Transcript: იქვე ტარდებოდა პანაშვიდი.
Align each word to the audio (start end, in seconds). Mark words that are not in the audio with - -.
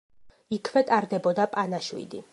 იქვე 0.57 0.83
ტარდებოდა 0.91 1.47
პანაშვიდი. 1.55 2.29